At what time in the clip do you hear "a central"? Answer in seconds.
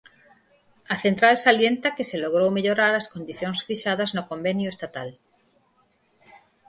0.93-1.35